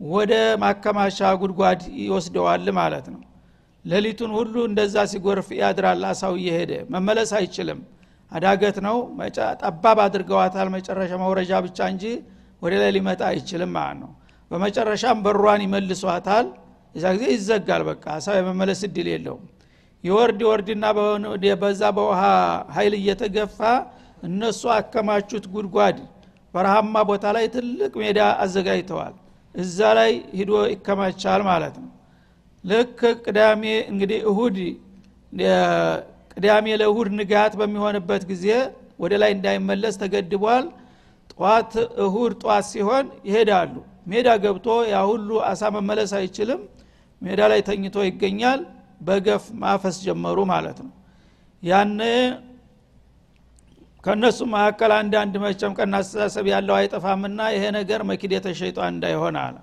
ወደ 0.00 0.32
ማከማቻ 0.62 1.18
ጉድጓድ 1.40 1.80
ይወስደዋል 2.02 2.66
ማለት 2.78 3.06
ነው። 3.14 3.20
ሌሊቱን 3.84 4.30
ሁሉ 4.38 4.54
እንደዛ 4.68 4.96
ሲጎርፍ 5.10 5.48
ያድራል 5.60 6.02
አሳው 6.10 6.34
እየሄደ 6.40 6.72
መመለስ 6.94 7.30
አይችልም። 7.38 7.80
አዳገት 8.32 8.76
ነው። 8.86 8.96
ጠባብ 9.62 9.98
አድርገዋታል። 10.04 10.68
መጨረሻ 10.74 11.12
መውረጃ 11.22 11.52
ብቻ 11.66 11.78
እንጂ 11.92 12.04
ወደ 12.62 12.74
ላይ 12.82 12.90
ሊመጣ 12.96 13.20
አይችልም 13.30 13.70
ማለት 13.76 13.98
ነው። 14.02 14.10
በመጨረሻም 14.50 15.18
በሯን 15.24 15.62
ይመልሷታል። 15.66 16.46
እዛ 16.94 17.04
ጊዜ 17.14 17.24
ይዘጋል። 17.34 17.82
በቃ 17.88 18.04
አሳው 18.16 18.36
የመመለስ 18.38 18.80
እድል 18.88 19.08
የለውም። 19.12 19.44
የወርድ 20.04 20.40
ወርድና 20.50 20.84
በዛ 21.62 21.82
በውሃ 21.96 22.20
ኃይል 22.76 22.94
እየተገፋ 23.00 23.58
እነሱ 24.22 24.62
አከማቹት 24.76 25.44
ጉድጓድ 25.52 25.98
በረሃማ 26.54 26.94
ቦታ 27.10 27.24
ላይ 27.36 27.44
ትልቅ 27.54 27.92
ሜዳ 28.02 28.20
አዘጋጅተዋል። 28.42 29.14
እዛ 29.54 29.78
ላይ 29.98 30.10
ሂዶ 30.38 30.52
ይከማቻል 30.72 31.40
ማለት 31.48 31.76
ነው። 31.82 31.90
ልክ 32.64 32.98
ቅዳሜ 33.24 33.62
እንግዲህ 33.92 34.20
እሁድ 34.30 34.56
ቅዳሜ 36.34 36.66
ለእሁድ 36.80 37.08
ንጋት 37.18 37.52
በሚሆንበት 37.60 38.22
ጊዜ 38.30 38.46
ወደ 39.02 39.12
ላይ 39.22 39.30
እንዳይመለስ 39.36 39.94
ተገድቧል። 40.02 40.64
ጠዋት 41.32 41.72
እሁድ 42.04 42.32
ጠዋት 42.42 42.64
ሲሆን 42.70 43.06
ይሄዳሉ። 43.28 43.74
ሜዳ 44.10 44.28
ገብቶ 44.44 44.66
ያ 44.92 44.98
ሁሉ 45.10 45.30
አሳ 45.48 45.62
መመለስ 45.76 46.12
አይችልም። 46.18 46.60
ሜዳ 47.22 47.40
ላይ 47.52 47.60
ተኝቶ 47.68 47.96
ይገኛል። 48.08 48.60
በገፍ 49.00 49.44
ማፈስ 49.62 49.96
ጀመሩ 50.06 50.38
ማለት 50.52 50.78
ነው። 50.84 50.92
ያነ 51.62 52.00
ከእነሱ 54.04 54.38
መካከል 54.52 54.92
አንዳንድ 54.98 55.34
መቸም 55.42 55.72
ቀና 55.78 55.94
አስተሳሰብ 56.02 56.46
ያለው 56.52 56.74
አይጠፋምና 56.78 57.40
ይሄ 57.54 57.64
ነገር 57.78 58.00
መኪደተ 58.10 58.46
ሸይጣን 58.60 58.90
እንዳይሆን 58.94 59.36
አለ። 59.42 59.56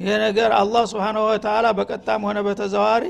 ይሄ 0.00 0.10
ነገር 0.24 0.50
አላህ 0.58 0.84
ስብሓንሁ 0.92 1.22
ወተላ 1.30 1.66
በቀጣም 1.78 2.22
ሆነ 2.28 2.38
በተዘዋሪ 2.46 3.04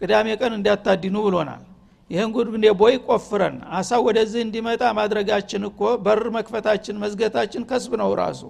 ቅዳሜ 0.00 0.28
ቀን 0.40 0.52
እንዳታድኑ 0.58 1.16
ብሎናል። 1.26 1.62
ይህን 2.10 2.30
ጉድ 2.34 2.48
ቦይ 2.80 2.94
ቆፍረን 3.06 3.56
አሳ 3.78 3.90
ወደዚህ 4.06 4.40
እንዲመጣ 4.46 4.82
ማድረጋችን 4.98 5.62
እኮ 5.70 5.80
በር 6.04 6.22
መክፈታችን 6.36 7.00
መዝገታችን 7.04 7.62
ከስብ 7.70 7.92
ነው 8.02 8.10
ራሱ። 8.20 8.42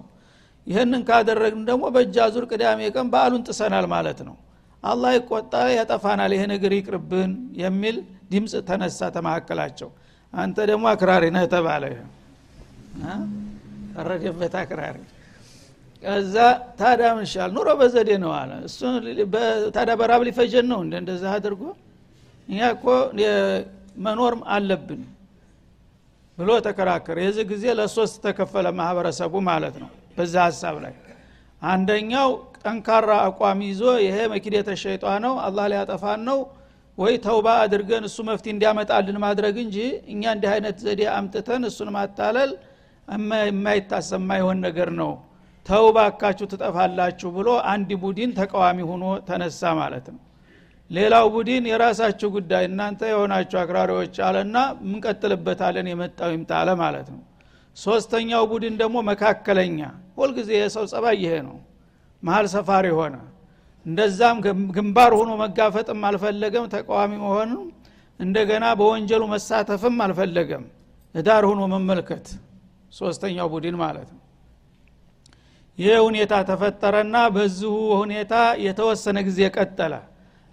ይህንን 0.67 1.01
ካደረግን 1.09 1.63
ደግሞ 1.69 1.83
በእጅ 1.95 2.15
አዙር 2.23 2.45
ቅዳሜ 2.51 2.79
ቀን 2.95 3.07
በአሉን 3.13 3.43
ጥሰናል 3.47 3.85
ማለት 3.93 4.19
ነው። 4.27 4.35
አላህ 4.83 5.11
ይቆጣ 5.17 5.53
ያጠፋናል 5.77 6.31
ይሄ 6.35 6.43
ነገር 6.53 6.71
ይቅርብን 6.77 7.31
የሚል 7.61 7.95
ድምፅ 8.31 8.53
ተነሳ 8.67 8.99
ተመካከላቸው 9.15 9.89
አንተ 10.37 10.57
ደግሞ 10.69 10.85
አክራሪ 10.93 11.23
ነህ 11.35 11.45
ተባለ 11.53 11.83
ፈረደበት 13.93 14.55
አክራሪ። 14.61 14.97
ከዛ 16.03 16.35
ታዲያ 16.79 17.07
ምንሻል 17.17 17.49
ኑሮ 17.55 17.69
በዘዴ 17.79 18.09
ነው 18.23 18.31
አለ። 18.39 18.51
እሱ 18.67 18.79
ታዲያ 19.75 19.93
በራብ 20.01 20.21
ሊፈጀን 20.27 20.65
ነው 20.71 20.79
እንደ 20.85 20.93
እንደዛ 21.01 21.23
አድርጎ 21.37 21.61
እኛ 22.47 22.59
እኮ 22.75 22.85
መኖር 24.05 24.33
አለብን 24.55 25.01
ብሎ 26.37 26.49
ተከራከረ። 26.65 27.17
የዚህ 27.25 27.45
ጊዜ 27.51 27.65
ለሶስት 27.79 28.15
ተከፈለ 28.25 28.67
ማህበረሰቡ 28.79 29.33
ማለት 29.49 29.75
ነው 29.83 29.89
በዛ 30.17 30.35
ሀሳብ 30.47 30.75
ላይ። 30.83 30.93
አንደኛው 31.61 32.29
ጠንካራ 32.59 33.09
አቋም 33.27 33.59
ይዞ 33.67 33.83
ይሄ 34.05 34.17
መኪደተ 34.33 34.69
ሸይጣ 34.83 35.05
ነው 35.25 35.33
አላህ 35.45 35.65
ሊያጠፋን 35.71 36.21
ነው 36.29 36.39
ወይ 36.97 37.15
ተውባ 37.25 37.47
አድርገን 37.63 38.03
እሱ 38.07 38.17
መፍት 38.27 38.45
እንዲያመጣልን 38.51 39.17
ማድረግ 39.23 39.55
እንጂ 39.63 39.77
እኛ 40.13 40.23
እንዲህ 40.35 40.49
አይነት 40.53 40.77
ዘዴ 40.85 41.01
አምጥተን 41.15 41.63
እሱን 41.69 41.89
ማታለል 41.95 42.51
የማይታሰብ 43.47 44.21
የማይሆን 44.21 44.57
ነገር 44.65 44.89
ነው። 45.01 45.11
ተውባ 45.65 45.97
አካችሁ 46.09 46.45
ትጠፋላችሁ 46.51 47.29
ብሎ 47.37 47.49
አንድ 47.71 47.89
ቡድን 48.03 48.31
ተቃዋሚ 48.37 48.79
ሆኖ 48.89 49.05
ተነሳ 49.27 49.61
ማለት 49.79 50.05
ነው። 50.13 50.21
ሌላው 50.91 51.25
ቡድን 51.33 51.63
የራሳችሁ 51.69 52.27
ጉዳይ 52.35 52.63
እናንተ 52.69 53.01
የሆናችሁ 53.09 53.57
አክራሪዎች 53.63 54.15
አለና 54.27 54.57
ምንቀጥልበታለን 54.83 55.87
የመጣው 55.91 56.29
ይምጣለ 56.35 56.69
ማለት 56.83 57.07
ነው። 57.13 57.21
ሶስተኛው 57.77 58.43
ቡድን 58.51 58.75
ደግሞ 58.81 58.97
መካከለኛ። 59.09 59.79
ሁልጊዜ 60.19 60.51
የሰው 60.57 60.85
ጸባይ 60.93 61.17
ይሄ 61.23 61.33
ነው። 61.47 61.57
መሀል 62.23 62.45
ሰፋሪ 62.53 62.87
ሆነ 62.99 63.15
እንደዛም 63.87 64.37
ግንባር 64.77 65.11
ሆኖ 65.17 65.31
መጋፈጥም 65.41 66.01
አልፈለገም 66.07 66.65
ተቃዋሚ 66.73 67.11
መሆንም 67.23 67.61
እንደገና 68.19 68.65
በወንጀሉ 68.79 69.23
መሳተፍም 69.33 69.97
አልፈለገም። 70.05 70.63
እዳር 71.15 71.43
ሆኖ 71.49 71.61
መመልከት 71.73 72.25
ሶስተኛው 72.93 73.47
ቡድን 73.53 73.75
ማለት 73.83 74.09
ነው። 74.13 74.21
ይህ 75.77 75.97
ሁኔታ 76.05 76.33
ተፈጠረና 76.49 77.17
በዚሁ 77.35 77.73
ሁኔታ 78.01 78.33
የተወሰነ 78.65 79.17
ጊዜ 79.27 79.39
ቀጠለ። 79.55 79.93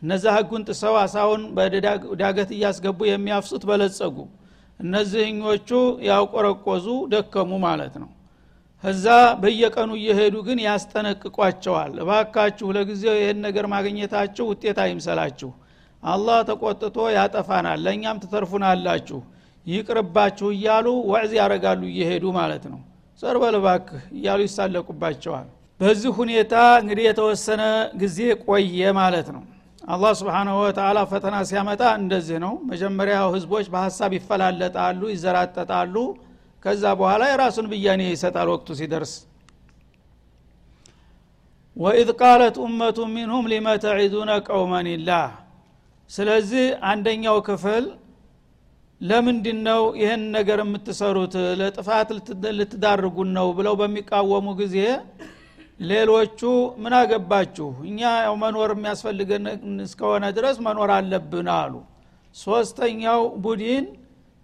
እነዛ 0.02 0.24
ህጉን 0.36 0.62
ጥሰው 0.68 0.94
አሳውን 1.02 1.42
በዳገት 1.56 2.50
እያስገቡ 2.56 2.98
የሚያፍሱት 3.08 3.62
በለጸጉ። 3.70 4.16
እነዚህኞቹ 4.80 5.70
ያውቆረቆዙ 6.08 6.86
ደከሙ 7.12 7.50
ማለት 7.66 7.94
ነው 8.02 8.10
እዛ 8.84 9.06
በየቀኑ 9.42 9.90
እየሄዱ 9.98 10.34
ግን 10.46 10.58
ያስጠነቅቋቸዋል። 10.66 11.92
እባካችሁ 12.02 12.66
ለጊዜው 12.76 13.14
ይህን 13.18 13.38
ነገር 13.46 13.66
ማግኘታችሁ 13.74 14.44
ውጤት 14.50 14.78
አይምሰላችሁ። 14.84 15.50
አላህ 16.02 16.38
ተቆጥቶ 16.48 16.96
ያጠፋናል 17.16 17.78
ለእኛም 17.84 18.20
ትተርፉናላችሁ። 18.24 19.20
ይቅርባችሁ 19.66 20.48
እያሉ 20.56 20.86
ወዕዝ 21.10 21.32
ያረጋሉ 21.38 21.82
እየሄዱ 21.92 22.24
ማለት 22.38 22.64
ነው። 22.72 22.80
ሰርበል 23.22 23.54
እባክህ 23.58 24.02
እያሉ 24.16 24.40
ይሳለቁባቸዋል። 24.46 25.46
በዚህ 25.80 26.12
ሁኔታ 26.18 26.54
እንግዲህ 26.82 27.04
የተወሰነ 27.08 27.62
ጊዜ 28.02 28.18
ቆየ 28.44 28.90
ማለት 28.98 29.28
ነው። 29.36 29.42
አላህ 29.88 30.12
ስብሓናሁ 30.20 30.56
ወተላ 30.62 30.98
ፈተና 31.10 31.36
ሲያመጣ 31.48 31.82
እንደዚህ 32.00 32.38
ነው። 32.44 32.52
መጀመሪያ 32.70 33.16
ህዝቦች 33.34 33.66
በሀሳብ 33.72 34.12
ይፈላለጣሉ 34.18 35.00
ይዘራጠጣሉ 35.14 35.96
ከዛ 36.64 36.84
በኋላ 37.00 37.22
የራሱን 37.30 37.66
ብያኔ 37.72 38.02
ይሰጣል 38.08 38.48
ወቅቱ 38.52 38.68
ሲደርስ። 38.78 39.12
ወኢዝ 41.76 42.10
ቃለት 42.20 42.56
ኡመቱ 42.64 42.98
ሚንሁም 43.14 43.44
ሊመ 43.52 43.66
ተዒዱነ 43.84 44.30
ቀውመን 44.48 44.88
ላህ 45.08 45.28
ስለዚህ 46.10 46.64
አንደኛው 46.90 47.38
ክፍል 47.48 47.84
ለምንድን 49.00 49.58
ነው 49.68 49.82
ይህን 50.00 50.22
ነገር 50.36 50.58
የምትሰሩት? 50.62 51.34
ለጥፋት 51.60 52.08
ልትዳርጉን 52.58 53.30
ነው 53.38 53.48
ብለው 53.58 53.74
በሚቃወሙ 53.80 54.46
ጊዜ 54.60 54.76
ሌሎቹ 55.82 56.40
ምን 56.82 56.94
አገባችሁ? 56.98 57.68
እኛ 57.88 58.00
ያው 58.26 58.34
መኖር 58.42 58.70
የሚያስፈልገን 58.74 59.44
እስከሆነ 59.86 60.24
ድረስ 60.36 60.56
መኖር 60.66 60.90
አለብን 60.96 61.48
አሉ። 61.56 61.74
ሶስተኛው 62.36 63.22
ቡድን 63.44 63.84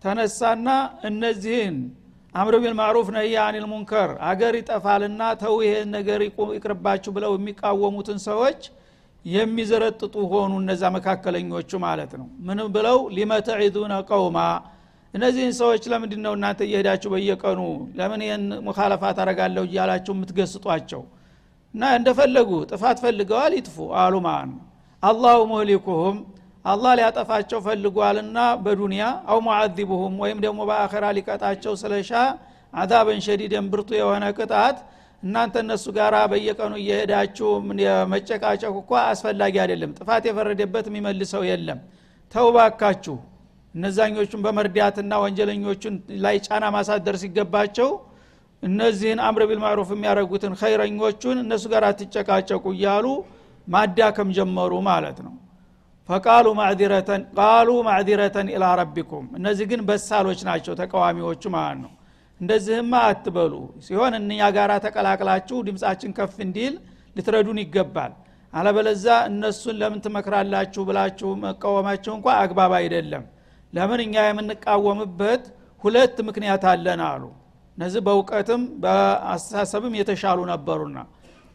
ተነሳና 0.02 0.68
እነዚህን 1.08 1.76
አምር 2.34 2.54
ቢል 2.62 2.74
ማዕሩፍ 2.78 3.06
ነህይ 3.14 3.34
አኒል 3.44 3.64
ሙንከር። 3.70 4.10
አገር 4.28 4.54
ይጠፋልና 4.58 5.22
ተው 5.40 5.54
ይሄን 5.64 5.88
ነገር 5.96 6.20
ይቅርባችሁ 6.26 7.10
ብለው 7.16 7.32
የሚቃወሙትን 7.38 8.18
ሰዎች 8.28 8.60
የሚዘረጥጡ 9.24 10.14
ሆኑ 10.32 10.52
እነዛ 10.62 10.82
መካከለኞቹ 10.96 11.70
ማለት 11.86 12.12
ነው። 12.20 12.28
ምን 12.46 12.58
ብለው 12.76 12.98
ሊመተዒዱነ 13.16 13.94
ቀውማ። 14.10 14.38
እነዚህን 15.14 15.54
ሰዎች 15.60 15.82
ለምንድን 15.92 16.20
ነው 16.26 16.32
እናንተ 16.36 16.60
እየሄዳችሁ 16.66 17.08
በየቀኑ? 17.14 17.60
ለምን 17.98 18.20
ይህን 18.26 18.44
ሙካለፋ 18.66 19.02
ታረጋለሁ 19.18 19.64
እያላችሁ 19.68 20.12
የምትገስጧቸው? 20.16 21.02
እና 21.74 21.82
እንደፈለጉ 21.98 22.50
ጥፋት 22.70 22.98
ፈልገዋል 23.04 23.52
ይጥፉ 23.58 23.76
አሉ 24.02 24.14
ማለት 24.26 24.48
ነው። 24.52 24.60
አላሁ 25.02 25.38
ሙህሊኩሁም 25.50 26.16
አላህ 26.64 26.92
ሊያጠፋቸው 26.98 27.60
ፈልጓልና 27.66 28.38
በዱንያ 28.64 29.02
አው 29.32 29.38
ሙዓዚቡሁም 29.46 30.14
ወይም 30.22 30.38
ደግሞ 30.44 30.60
በአኸራ 30.70 31.04
ሊቀጣቸው 31.16 31.74
ስለሻ 31.82 32.10
አዛበን 32.74 33.20
ሸዲደን 33.26 33.68
ብርቱ 33.72 33.90
የሆነ 33.98 34.24
ቅጣት 34.38 34.76
እናንተ 35.22 35.54
እነሱ 35.64 35.86
ጋር 35.96 36.14
በየቀኑ 36.32 36.74
እየሄዳችሁ 36.82 37.48
መጨቃጨቅ 38.12 38.74
እኳ 38.82 38.92
አስፈላጊ 39.08 39.54
አይደለም። 39.64 39.90
ጥፋት 39.98 40.22
የፈረደበት 40.28 40.86
የሚመልሰው 40.90 41.42
የለም። 41.48 41.80
ተውባካችሁ 42.34 43.16
እነዛኞቹን 43.74 44.40
በመርዳትና 44.46 45.12
ወንጀለኞቹን 45.24 45.94
ላይ 46.24 46.36
ጫና 46.46 46.64
ማሳደር 46.76 47.16
ሲገባቸው 47.22 47.90
እነዚህን 48.62 49.20
አምር 49.26 49.42
ቢልማዕሩፍ 49.50 49.90
የሚያደረጉትን 49.94 50.54
ኸይረኞቹን 50.60 51.38
እነሱ 51.44 51.64
ጋር 51.72 51.84
አትጨቃጨቁ 51.90 52.64
እያሉ 52.74 53.06
ማዳከም 53.68 54.30
ጀመሩ 54.38 54.72
ማለት 54.88 55.18
ነው 55.26 55.34
ፈቃሉ 56.10 56.46
ማዕዲረተን 56.58 57.22
ቃሉ 57.38 57.68
ማዕዲረተን 57.88 58.48
ኢላ 58.54 58.64
ረቢኩም። 58.80 59.26
እነዚህ 59.38 59.66
ግን 59.70 59.80
በሳሎች 59.88 60.40
ናቸው 60.48 60.74
ተቃዋሚዎቹ 60.80 61.42
ማለት 61.56 61.78
ነው። 61.84 61.92
እንደዚህማ 62.40 62.92
አትበሉ። 63.08 63.54
ሲሆን 63.86 64.12
እኛ 64.20 64.40
ጋር 64.56 64.70
ተቀላቅላችሁ 64.84 65.56
ድምፃችን 65.66 66.14
ከፍ 66.18 66.36
እንዲል 66.46 66.74
ልትረዱን 67.16 67.58
ይገባል። 67.62 68.12
አለበለዛ 68.52 69.06
እነሱን 69.30 69.76
ለምን 69.80 70.00
ትመክራላችሁ 70.04 70.82
ብላችሁ 70.88 71.30
መቃወማቸው 71.44 72.12
እንኳ 72.16 72.26
አግባብ 72.42 72.72
አይደለም። 72.80 73.24
ለምን 73.72 74.00
እኛ 74.06 74.14
የምንቃወምበት 74.28 75.44
ሁለት 75.84 76.16
ምክንያት 76.28 76.64
አለን 76.70 77.00
አሉ። 77.10 77.22
እነዚህ 77.76 78.00
በእውቀትም 78.06 78.62
በአስተሳሰብም 78.82 79.94
የተሻሉ 80.00 80.38
ነበሩና 80.50 80.98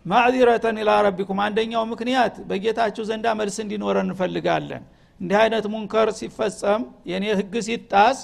ማዕዚረተን 0.06 0.78
ኢላ 0.82 0.92
ረቢኩም 1.06 1.40
አንደኛው 1.46 1.84
ምክንያት 1.92 2.36
በጌታችሁ 2.50 3.04
ዘንዳ 3.10 3.28
መልስ 3.40 3.56
እንዲኖረን 3.64 4.08
እንፈልጋለን። 4.08 4.84
እንዲህ 5.20 5.38
አይነት 5.44 5.66
ሙንከር 5.74 6.08
ሲፈጸም 6.18 6.82
የኔ 7.12 7.26
ህግ 7.40 7.54
ሲጣስ 7.68 8.18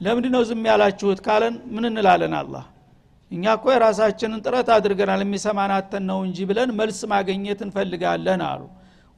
ለምንድ 0.00 0.26
ነው 0.34 0.42
ዝም 0.48 0.64
ያላችሁት 0.70 1.20
ካለን 1.26 1.54
ምን 1.74 1.84
እንላለን? 1.90 2.34
አላህ 2.40 2.64
እኛ 3.30 3.44
እኮ 3.56 3.64
የራሳችንን 3.74 4.40
ጥረት 4.44 4.68
አድርገናል 4.76 5.22
የሚሰማናተን 5.24 6.04
ነው 6.10 6.18
እንጂ 6.26 6.38
ብለን 6.50 6.70
መልስ 6.80 7.00
ማግኘት 7.12 7.60
እንፈልጋለን 7.66 8.42
አሉ። 8.50 8.62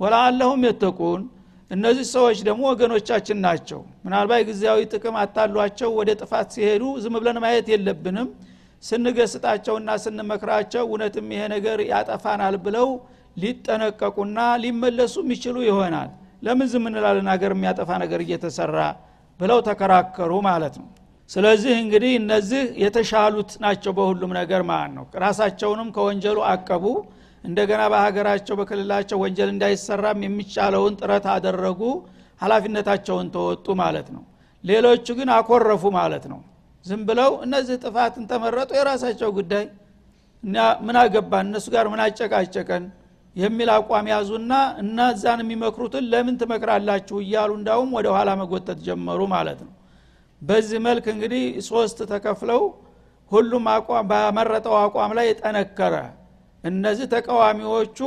ወላአለሁም 0.00 0.60
የተቁን 0.68 1.22
እነዚህ 1.70 2.06
ሰዎች 2.14 2.38
ደግሞ 2.48 2.62
ወገኖቻችን 2.70 3.38
ናቸው። 3.46 3.80
ምናልባት 4.04 4.42
ጊዜያዊ 4.48 4.80
ጥቅም 4.92 5.16
አታሏቸው 5.22 5.90
ወደ 5.98 6.10
ጥፋት 6.20 6.48
ሲሄዱ 6.54 6.84
ዝም 7.02 7.16
ብለን 7.18 7.38
ማየት 7.44 7.68
የለብንም 7.72 8.28
ስንገስጣቸውና 8.82 9.90
ስንመክራቸው 10.04 10.82
እውነትም 10.88 11.26
ይሄ 11.34 11.42
ነገር 11.54 11.78
ያጠፋናል 11.90 12.54
ብለው 12.64 12.88
ሊጠነቀቁና 13.36 14.38
ሊመለሱ 14.62 15.14
የሚችሉ 15.24 15.56
ይሆናል። 15.68 16.10
ለምን 16.42 16.68
ዝም 16.72 16.84
እንላለን? 16.90 17.28
ሀገር 17.32 17.52
የሚያጠፋ 17.56 17.90
ነገር 18.02 18.20
እየተሰራ 18.24 18.78
ብለው 19.40 19.58
ተከራከሩ 19.68 20.32
ማለት 20.48 20.74
ነው። 20.80 20.88
ስለዚህ 21.30 21.72
እንግዲህ 21.82 22.12
እነዚህ 22.20 22.62
የተሻሉት 22.84 23.50
ናቸው 23.64 23.92
በሁሉም 23.98 24.32
ነገር 24.38 24.62
ማለት 24.70 24.92
ነው። 24.96 25.04
ራሳቸውንም 25.24 25.88
ከወንጀሉ 25.96 26.38
አቀቡ። 26.52 26.84
እንደገና 27.44 27.82
በሀገራቸው 27.92 28.54
በክልላቸው 28.60 29.18
ወንጀል 29.22 29.50
እንዳይሰራም 29.54 30.18
የሚቻለውን 30.26 30.96
ጥረት 31.00 31.26
አደረጉ። 31.34 31.80
ሀላፊነታቸውን 32.40 33.28
ተወጡ 33.34 33.66
ማለት 33.82 34.08
ነው። 34.16 34.22
ሌሎቹ 34.64 35.06
ግን 35.18 35.28
አኮረፉ 35.36 35.82
ማለት 35.96 36.24
ነው 36.32 36.40
ዝም 36.84 37.02
ብለው 37.08 37.32
እነዚህ 37.44 37.76
ጥፋትን 37.84 38.24
ተመረጡ 38.30 38.70
የራሳቸው 38.78 39.30
ጉዳይ። 39.38 39.64
እና 40.44 40.56
ምን 40.86 40.96
አገባን? 41.00 41.46
እነሱ 41.48 41.66
ጋር 41.74 41.86
ምን 41.92 42.00
አጨቃጨቀን? 42.04 42.84
የሚል 43.36 43.68
አቋም 43.74 44.06
ያዙና 44.12 44.52
እነዛን 44.82 45.40
የሚመክሩትን 45.42 46.04
ለምን 46.12 46.36
ትመክራላችሁ 46.40 47.16
እያሉ 47.24 47.50
እንዳውም 47.58 47.90
ወደ 47.96 48.06
ኋላ 48.16 48.30
መጎተት 48.40 48.78
ጀመሩ 48.86 49.20
ማለት 49.34 49.60
ነው። 49.66 49.72
በዚህ 50.42 50.78
መልክ 50.86 51.06
እንግዲህ 51.14 51.42
ሶስት 51.68 51.98
ተከፍለው 52.12 52.62
ሁሉም 53.32 53.64
አቋም 53.74 54.06
በመረጠው 54.10 54.74
አቋም 54.80 55.12
ላይ 55.18 55.28
ጠነከረ። 55.40 55.94
እነዚህ 56.64 57.06
ተቃዋሚዎቹ 57.14 57.98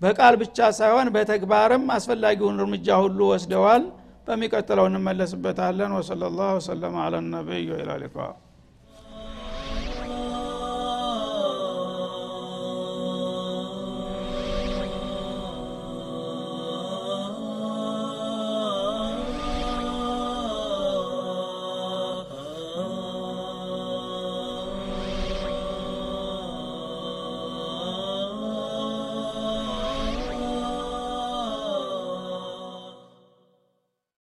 በቃል 0.00 0.34
ብቻ 0.42 0.58
ሳይሆን 0.78 1.08
በተግባርም 1.16 1.84
አስፈላጊውን 1.96 2.60
እርምጃ 2.62 2.88
ሁሉ 3.02 3.18
ወስደዋል 3.32 3.82
በሚቀጥለው 4.26 4.86
እንመለስበታለን። 4.90 5.92
ወሰለ 5.98 6.22
ላሁ 6.36 6.50
ወሰለም 6.58 6.96
አለ 7.04 7.14
ነቢይ 7.28 7.64
ሊቃ 8.02 8.16